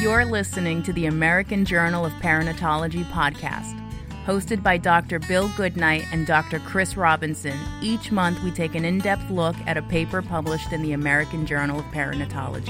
[0.00, 3.74] You're listening to the American Journal of Perinatology podcast.
[4.24, 5.18] Hosted by Dr.
[5.18, 6.60] Bill Goodnight and Dr.
[6.60, 10.82] Chris Robinson, each month we take an in depth look at a paper published in
[10.82, 12.68] the American Journal of Perinatology.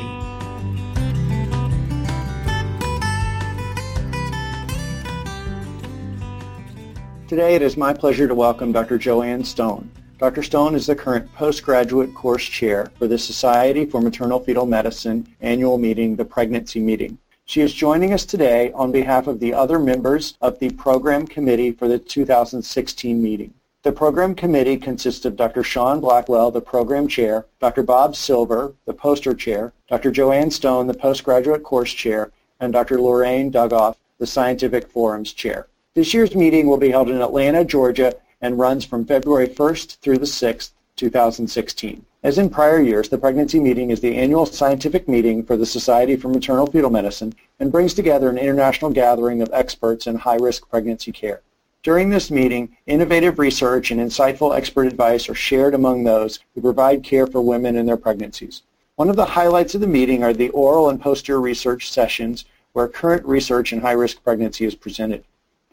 [7.29, 8.97] Today it is my pleasure to welcome Dr.
[8.97, 9.91] Joanne Stone.
[10.19, 10.43] Dr.
[10.43, 15.79] Stone is the current postgraduate course chair for the Society for Maternal Fetal Medicine annual
[15.79, 17.17] meeting, the Pregnancy Meeting.
[17.45, 21.71] She is joining us today on behalf of the other members of the program committee
[21.71, 23.55] for the 2016 meeting.
[23.85, 25.63] The program committee consists of Dr.
[25.63, 27.85] Sean Blackwell, the program chair, Dr.
[27.85, 30.11] Bob Silver, the poster chair, Dr.
[30.11, 33.01] Joanne Stone, the postgraduate course chair, and Dr.
[33.01, 35.69] Lorraine Dugoff, the scientific forums chair.
[35.95, 40.19] This year's meeting will be held in Atlanta, Georgia and runs from February 1st through
[40.19, 42.05] the 6th, 2016.
[42.23, 46.17] As in prior years, the pregnancy meeting is the annual scientific meeting for the Society
[46.17, 51.13] for Maternal Fetal Medicine and brings together an international gathering of experts in high-risk pregnancy
[51.13, 51.43] care.
[51.85, 57.05] During this meeting, innovative research and insightful expert advice are shared among those who provide
[57.05, 58.63] care for women in their pregnancies.
[58.97, 62.89] One of the highlights of the meeting are the oral and posterior research sessions where
[62.89, 65.23] current research in high-risk pregnancy is presented.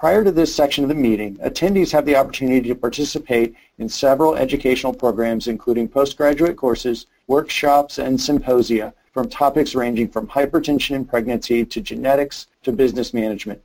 [0.06, 4.36] Prior to this section of the meeting, attendees have the opportunity to participate in several
[4.36, 11.66] educational programs including postgraduate courses, workshops, and symposia from topics ranging from hypertension in pregnancy
[11.66, 13.60] to genetics to business management.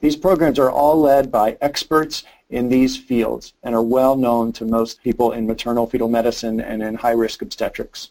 [0.00, 4.66] These programs are all led by experts in these fields and are well known to
[4.66, 8.10] most people in maternal fetal medicine and in high-risk obstetrics.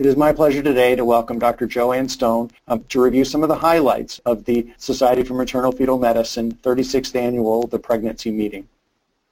[0.00, 1.66] It is my pleasure today to welcome Dr.
[1.66, 5.98] Joanne Stone um, to review some of the highlights of the Society for Maternal Fetal
[5.98, 8.66] Medicine 36th Annual The Pregnancy Meeting.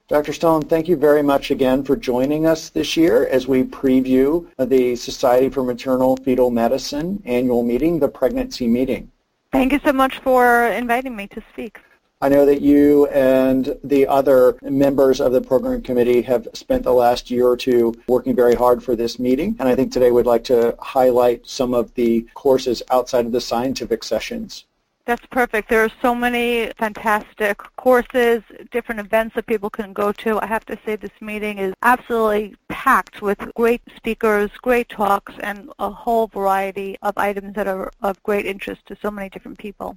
[0.08, 0.34] Dr.
[0.34, 4.94] Stone, thank you very much again for joining us this year as we preview the
[4.94, 9.10] Society for Maternal Fetal Medicine annual meeting, the Pregnancy Meeting.
[9.52, 11.80] Thank you so much for inviting me to speak.
[12.20, 16.92] I know that you and the other members of the program committee have spent the
[16.92, 20.26] last year or two working very hard for this meeting, and I think today we'd
[20.26, 24.64] like to highlight some of the courses outside of the scientific sessions.
[25.04, 25.68] That's perfect.
[25.68, 28.42] There are so many fantastic courses,
[28.72, 30.40] different events that people can go to.
[30.40, 35.70] I have to say this meeting is absolutely packed with great speakers, great talks, and
[35.78, 39.96] a whole variety of items that are of great interest to so many different people.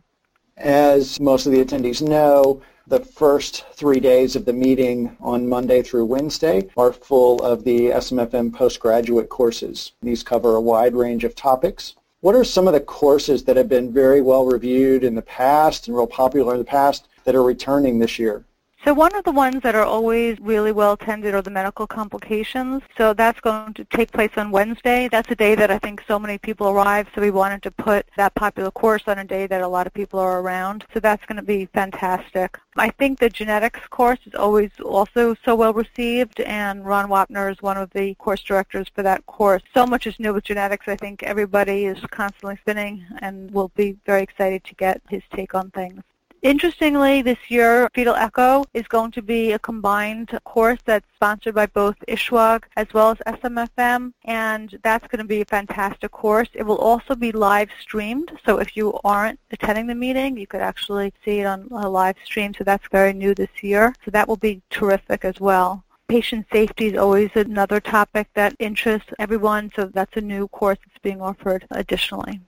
[0.64, 5.82] As most of the attendees know, the first three days of the meeting on Monday
[5.82, 9.94] through Wednesday are full of the SMFM postgraduate courses.
[10.04, 11.96] These cover a wide range of topics.
[12.20, 15.88] What are some of the courses that have been very well reviewed in the past
[15.88, 18.46] and real popular in the past that are returning this year?
[18.84, 22.82] So one of the ones that are always really well attended are the medical complications.
[22.98, 25.08] So that's going to take place on Wednesday.
[25.08, 28.08] That's a day that I think so many people arrive, so we wanted to put
[28.18, 30.86] that popular course on a day that a lot of people are around.
[30.96, 32.58] So that's going to be fantastic.
[32.76, 37.62] I think the genetics course is always also so well received, and Ron Wapner is
[37.62, 39.62] one of the course directors for that course.
[39.76, 40.88] So much is new with genetics.
[40.88, 45.54] I think everybody is constantly spinning and will be very excited to get his take
[45.54, 46.02] on things.
[46.44, 51.68] Interestingly, this year, Fetal Echo is going to be a combined course that's sponsored by
[51.68, 56.50] both ISUOG as well as SMFM, and that's going to be a fantastic course.
[56.54, 60.62] It will also be live streamed, so if you aren't attending the meeting, you could
[60.62, 63.94] actually see it on a live stream, so that's very new this year.
[64.04, 65.84] So that will be terrific as well.
[66.08, 71.04] Patient safety is always another topic that interests everyone, so that's a new course that's
[71.04, 72.42] being offered additionally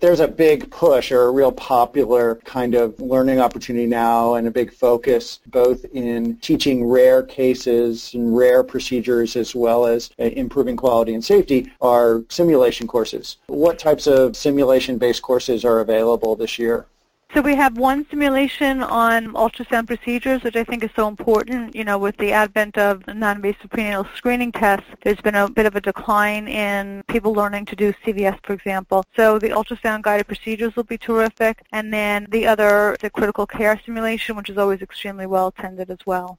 [0.00, 4.50] there's a big push or a real popular kind of learning opportunity now and a
[4.50, 10.76] big focus both in teaching rare cases and rare procedures as well as uh, improving
[10.76, 13.36] quality and safety are simulation courses.
[13.46, 16.86] What types of simulation-based courses are available this year?
[17.32, 21.76] So we have one simulation on ultrasound procedures, which I think is so important.
[21.76, 25.76] You know, with the advent of non-invasive prenatal screening tests, there's been a bit of
[25.76, 29.04] a decline in people learning to do CVS, for example.
[29.14, 31.62] So the ultrasound guided procedures will be terrific.
[31.70, 36.04] And then the other, the critical care simulation, which is always extremely well attended as
[36.04, 36.36] well.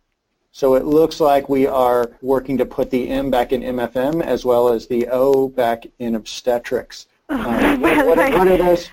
[0.51, 4.43] So it looks like we are working to put the M back in MFM as
[4.43, 7.07] well as the O back in obstetrics.
[7.29, 8.89] Uh, what, what, what are those?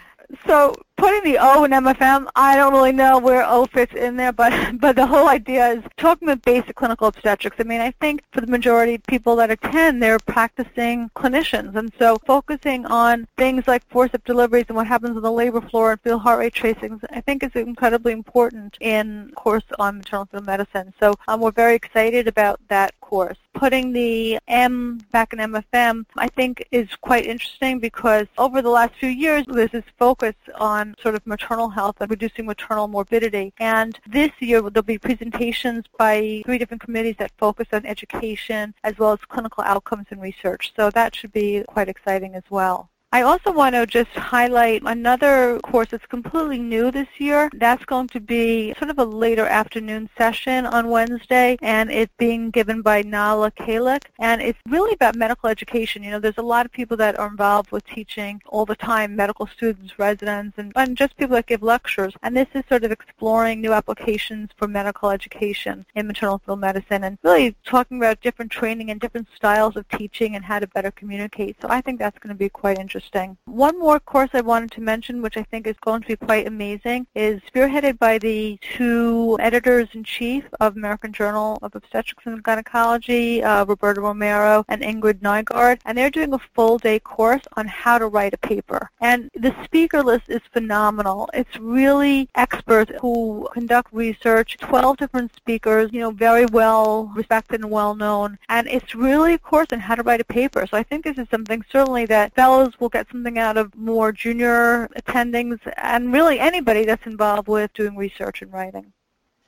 [0.47, 4.33] So putting the O in MFM, I don't really know where O fits in there,
[4.33, 7.57] but but the whole idea is talking about basic clinical obstetrics.
[7.59, 11.91] I mean, I think for the majority of people that attend, they're practicing clinicians, and
[11.99, 16.01] so focusing on things like forceps deliveries and what happens on the labor floor and
[16.01, 20.93] fetal heart rate tracings, I think is incredibly important in course on maternal fetal medicine.
[21.01, 23.39] So um, we're very excited about that course.
[23.59, 28.95] Putting the M back in MFM, I think is quite interesting because over the last
[28.95, 33.53] few years, there's this focus on sort of maternal health and reducing maternal morbidity.
[33.59, 38.97] And this year, there'll be presentations by three different committees that focus on education as
[38.99, 40.73] well as clinical outcomes and research.
[40.77, 42.91] So that should be quite exciting as well.
[43.11, 47.49] I also want to just highlight another course that's completely new this year.
[47.55, 52.51] That's going to be sort of a later afternoon session on Wednesday, and it's being
[52.51, 54.03] given by Nala Kalik.
[54.19, 56.03] And it's really about medical education.
[56.03, 59.17] You know, there's a lot of people that are involved with teaching all the time,
[59.17, 62.13] medical students, residents, and, and just people that give lectures.
[62.23, 67.05] And this is sort of exploring new applications for medical education in maternal fetal medicine
[67.05, 70.91] and really talking about different training and different styles of teaching and how to better
[70.91, 71.57] communicate.
[71.63, 73.37] So I think that's going to be quite interesting interesting.
[73.47, 76.47] One more course I wanted to mention, which I think is going to be quite
[76.47, 83.65] amazing, is spearheaded by the two editors-in-chief of American Journal of Obstetrics and Gynecology, uh,
[83.65, 88.35] Roberto Romero and Ingrid Nygaard, and they're doing a full-day course on how to write
[88.35, 88.91] a paper.
[89.01, 91.29] And the speaker list is phenomenal.
[91.35, 97.71] It's really experts who conduct research, 12 different speakers, you know, very well respected and
[97.71, 100.67] well known, and it's really a course on how to write a paper.
[100.67, 103.75] So I think this is something certainly that fellows will will get something out of
[103.77, 108.91] more junior attendings and really anybody that's involved with doing research and writing.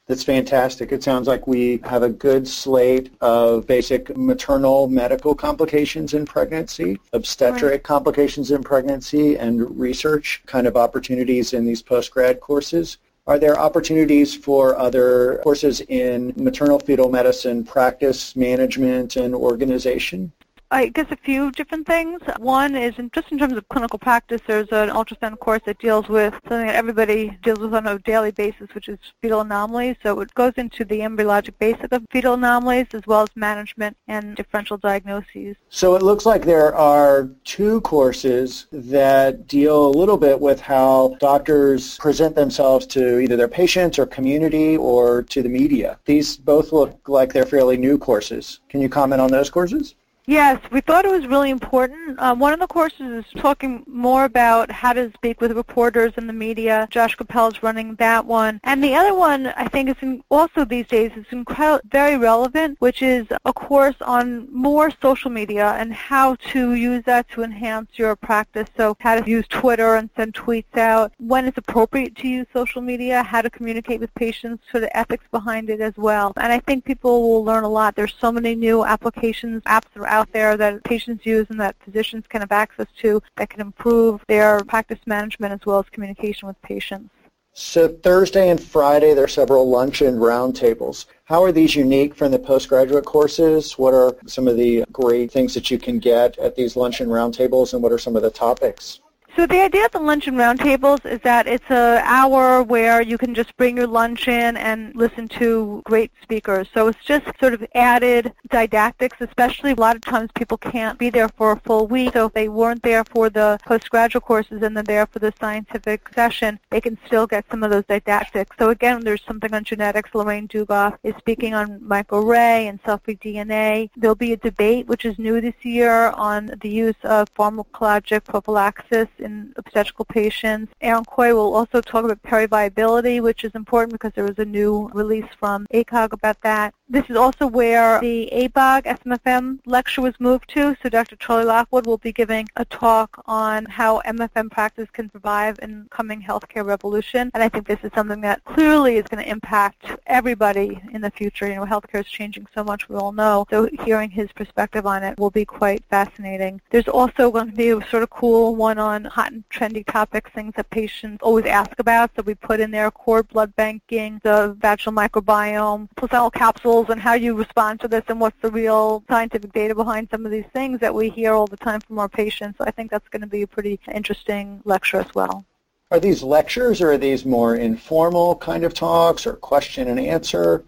[0.07, 0.93] That's fantastic.
[0.93, 6.99] It sounds like we have a good slate of basic maternal medical complications in pregnancy,
[7.15, 7.83] obstetric right.
[7.83, 12.99] complications in pregnancy, and research kind of opportunities in these postgrad courses.
[13.27, 20.33] Are there opportunities for other courses in maternal fetal medicine practice, management, and organization?
[20.73, 22.21] I guess a few different things.
[22.39, 26.09] One is in, just in terms of clinical practice, there's an ultrasound course that deals
[26.09, 29.97] with something that everybody deals with on a daily basis, which is fetal anomalies.
[30.01, 34.37] So it goes into the embryologic basic of fetal anomalies as well as management and
[34.37, 35.57] differential diagnoses.
[35.71, 41.17] So it looks like there are two courses that deal a little bit with how
[41.19, 45.99] doctors present themselves to either their patients or community or to the media.
[46.05, 48.61] These both look like they're fairly new courses.
[48.69, 49.97] Can you comment on those courses?
[50.31, 52.17] Yes, we thought it was really important.
[52.21, 56.29] Uh, one of the courses is talking more about how to speak with reporters and
[56.29, 56.87] the media.
[56.89, 58.61] Josh Copel is running that one.
[58.63, 62.77] And the other one, I think, is in, also these days is incredible, very relevant,
[62.79, 67.89] which is a course on more social media and how to use that to enhance
[67.95, 68.69] your practice.
[68.77, 72.83] So how to use Twitter and send tweets out, when it's appropriate to use social
[72.83, 76.33] media, how to communicate with patients, sort of ethics behind it as well.
[76.37, 77.97] And I think people will learn a lot.
[77.97, 81.77] There's so many new applications, apps are out out there that patients use and that
[81.83, 86.47] physicians can have access to that can improve their practice management as well as communication
[86.47, 87.11] with patients.
[87.53, 91.07] So Thursday and Friday, there are several luncheon roundtables.
[91.25, 93.77] How are these unique from the postgraduate courses?
[93.77, 97.73] What are some of the great things that you can get at these luncheon roundtables,
[97.73, 99.01] and what are some of the topics?
[99.37, 103.33] So the idea of the luncheon roundtables is that it's an hour where you can
[103.33, 106.69] just bring your lunch in and listen to great speakers.
[106.75, 111.11] So it's just sort of added didactics, especially a lot of times people can't be
[111.11, 112.13] there for a full week.
[112.15, 116.09] So if they weren't there for the postgraduate courses and they're there for the scientific
[116.13, 118.57] session, they can still get some of those didactics.
[118.59, 120.11] So again, there's something on genetics.
[120.13, 123.91] Lorraine Dugoff is speaking on microarray and cell-free DNA.
[123.97, 129.07] There'll be a debate, which is new this year, on the use of pharmacologic prophylaxis
[129.21, 130.73] in obstetrical patients.
[130.81, 134.91] Aaron Caughey will also talk about periviability, which is important because there was a new
[134.93, 136.75] release from ACOG about that.
[136.91, 140.77] This is also where the ABOG SMFM lecture was moved to.
[140.83, 141.15] So Dr.
[141.15, 146.21] Charlie Lockwood will be giving a talk on how MFM practice can survive in coming
[146.21, 147.31] healthcare revolution.
[147.33, 151.13] And I think this is something that clearly is going to impact everybody in the
[151.13, 151.47] future.
[151.47, 153.47] You know, healthcare is changing so much, we all know.
[153.51, 156.61] So hearing his perspective on it will be quite fascinating.
[156.71, 160.33] There's also going to be a sort of cool one on hot and trendy topics,
[160.33, 162.11] things that patients always ask about.
[162.17, 167.15] So we put in there cord blood banking, the vaginal microbiome, placental capsules, and how
[167.15, 170.81] you respond to this and what's the real scientific data behind some of these things
[170.81, 172.59] that we hear all the time from our patients.
[172.59, 175.45] So I think that's going to be a pretty interesting lecture as well.
[175.91, 180.65] Are these lectures or are these more informal kind of talks or question and answer?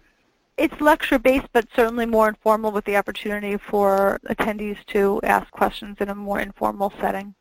[0.57, 5.97] It's lecture based, but certainly more informal with the opportunity for attendees to ask questions
[5.99, 7.33] in a more informal setting.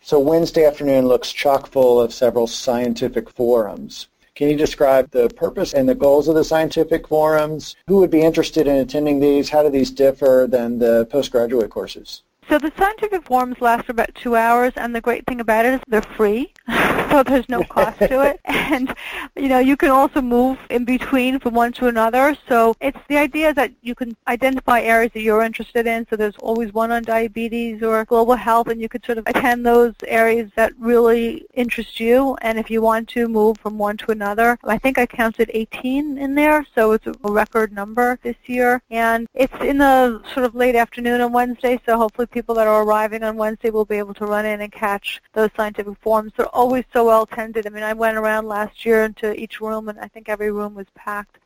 [0.00, 4.08] So Wednesday afternoon looks chock full of several scientific forums.
[4.34, 7.76] Can you describe the purpose and the goals of the scientific forums?
[7.86, 9.50] Who would be interested in attending these?
[9.50, 12.22] How do these differ than the postgraduate courses?
[12.48, 15.74] So the scientific forums last for about two hours, and the great thing about it
[15.74, 16.52] is they're free.
[17.12, 18.40] so there's no cost to it.
[18.72, 18.94] And,
[19.36, 22.34] you know, you can also move in between from one to another.
[22.48, 26.06] So it's the idea that you can identify areas that you're interested in.
[26.08, 29.66] So there's always one on diabetes or global health, and you could sort of attend
[29.66, 32.34] those areas that really interest you.
[32.40, 36.16] And if you want to move from one to another, I think I counted 18
[36.16, 38.80] in there, so it's a record number this year.
[38.90, 42.84] And it's in the sort of late afternoon on Wednesday, so hopefully people that are
[42.84, 46.32] arriving on Wednesday will be able to run in and catch those scientific forums.
[46.36, 47.66] They're always so well attended.
[47.66, 50.74] I mean, I went around last year into each room, and I think every room
[50.74, 51.38] was packed.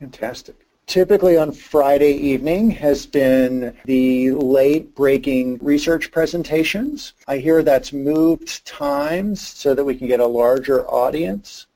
[0.00, 0.56] Fantastic.
[0.86, 7.12] Typically on Friday evening has been the late breaking research presentations.
[7.26, 11.66] I hear that's moved times so that we can get a larger audience.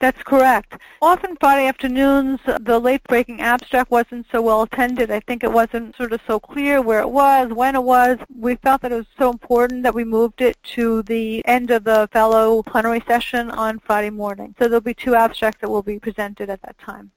[0.00, 0.74] That's correct.
[1.00, 5.10] Often Friday afternoons, the late-breaking abstract wasn't so well attended.
[5.10, 8.18] I think it wasn't sort of so clear where it was, when it was.
[8.36, 11.84] We felt that it was so important that we moved it to the end of
[11.84, 14.54] the fellow plenary session on Friday morning.
[14.58, 17.10] So there'll be two abstracts that will be presented at that time.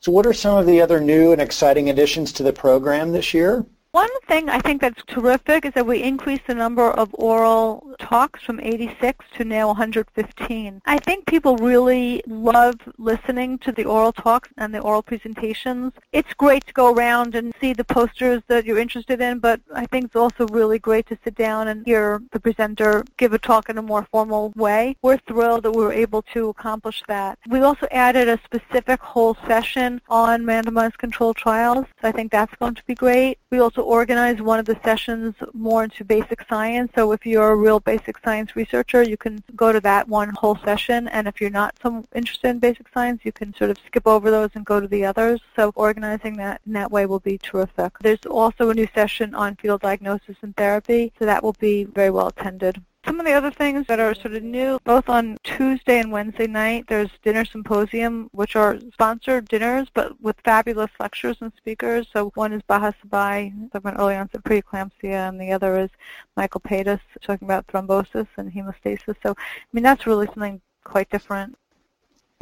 [0.00, 3.32] So what are some of the other new and exciting additions to the program this
[3.32, 3.64] year?
[3.96, 8.42] One thing I think that's terrific is that we increased the number of oral talks
[8.42, 10.82] from 86 to now 115.
[10.84, 15.94] I think people really love listening to the oral talks and the oral presentations.
[16.12, 19.86] It's great to go around and see the posters that you're interested in, but I
[19.86, 23.70] think it's also really great to sit down and hear the presenter give a talk
[23.70, 24.98] in a more formal way.
[25.00, 27.38] We're thrilled that we were able to accomplish that.
[27.48, 32.54] We also added a specific whole session on randomized controlled trials, so I think that's
[32.56, 33.38] going to be great.
[33.50, 36.92] We also organize one of the sessions more into basic science.
[36.94, 40.56] So if you're a real basic science researcher, you can go to that one whole
[40.64, 41.08] session.
[41.08, 44.30] And if you're not so interested in basic science, you can sort of skip over
[44.30, 45.40] those and go to the others.
[45.54, 47.98] So organizing that in that way will be terrific.
[48.00, 52.10] There's also a new session on fetal diagnosis and therapy, so that will be very
[52.10, 52.82] well attended.
[53.06, 56.48] Some of the other things that are sort of new, both on Tuesday and Wednesday
[56.48, 62.08] night, there's dinner symposium, which are sponsored dinners, but with fabulous lectures and speakers.
[62.12, 65.90] So one is Baha Sibai, talking about early onset preeclampsia, and the other is
[66.36, 69.14] Michael Paidas, talking about thrombosis and hemostasis.
[69.22, 71.56] So, I mean, that's really something quite different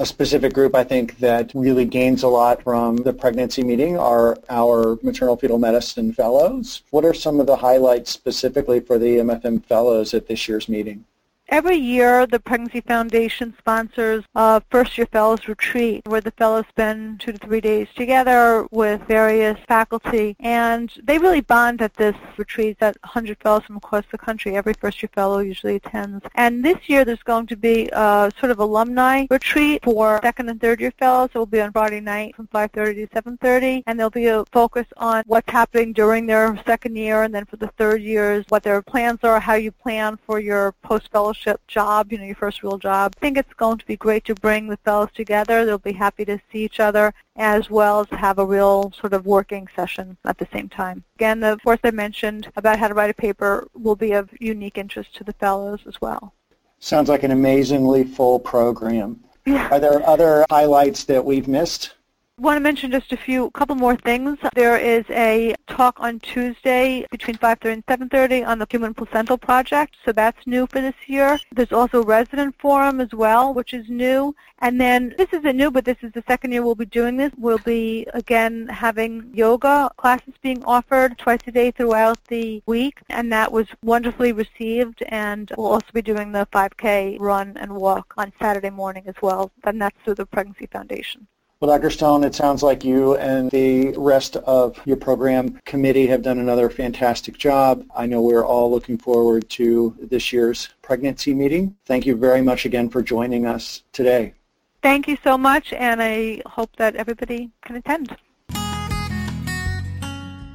[0.00, 4.36] a specific group I think that really gains a lot from the pregnancy meeting are
[4.50, 6.82] our maternal fetal medicine fellows.
[6.90, 11.04] What are some of the highlights specifically for the MFM fellows at this year's meeting?
[11.48, 17.32] Every year, the Pregnancy Foundation sponsors a first-year fellows retreat where the fellows spend two
[17.32, 22.96] to three days together with various faculty, and they really bond at this retreat that
[23.02, 26.24] 100 fellows from across the country, every first-year fellow usually attends.
[26.34, 30.60] And this year, there's going to be a sort of alumni retreat for second and
[30.60, 31.30] third-year fellows.
[31.34, 34.86] It will be on Friday night from 5.30 to 7.30, and there'll be a focus
[34.96, 38.80] on what's happening during their second year, and then for the third years, what their
[38.80, 42.78] plans are, how you plan for your post-fellowship fellowship job, you know, your first real
[42.78, 43.14] job.
[43.16, 45.64] I think it's going to be great to bring the fellows together.
[45.64, 49.26] They'll be happy to see each other as well as have a real sort of
[49.26, 51.04] working session at the same time.
[51.16, 54.78] Again, the course I mentioned about how to write a paper will be of unique
[54.78, 56.34] interest to the fellows as well.
[56.78, 59.20] Sounds like an amazingly full program.
[59.46, 59.68] Yeah.
[59.70, 61.93] Are there other highlights that we've missed?
[62.36, 64.38] Want to mention just a few, couple more things.
[64.56, 69.94] There is a talk on Tuesday between 5.30 and 7.30 on the Human Placental Project,
[70.04, 71.38] so that's new for this year.
[71.54, 74.34] There's also a resident forum as well, which is new.
[74.58, 77.30] And then this isn't new, but this is the second year we'll be doing this.
[77.38, 83.32] We'll be, again, having yoga classes being offered twice a day throughout the week, and
[83.32, 85.04] that was wonderfully received.
[85.06, 89.52] And we'll also be doing the 5K run and walk on Saturday morning as well,
[89.62, 91.28] and that's through the Pregnancy Foundation.
[91.64, 91.88] Well, Dr.
[91.88, 96.68] Stone, it sounds like you and the rest of your program committee have done another
[96.68, 97.86] fantastic job.
[97.96, 101.74] I know we're all looking forward to this year's pregnancy meeting.
[101.86, 104.34] Thank you very much again for joining us today.
[104.82, 108.14] Thank you so much, and I hope that everybody can attend.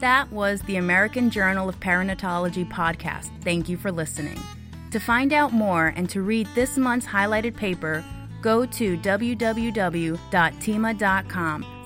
[0.01, 3.31] That was the American Journal of Perinatology podcast.
[3.41, 4.39] Thank you for listening.
[4.91, 8.05] To find out more and to read this month's highlighted paper,
[8.41, 10.15] go to www.thieme.com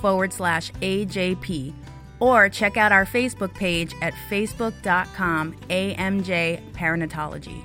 [0.01, 1.73] forward slash AJP
[2.19, 7.61] or check out our Facebook page at facebook.com AMJ Perinatology.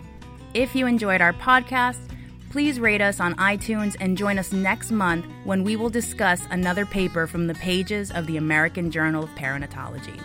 [0.55, 2.01] If you enjoyed our podcast,
[2.51, 6.87] please rate us on iTunes and join us next month when we will discuss another
[6.87, 10.19] paper from the pages of the American Journal of Perinatology.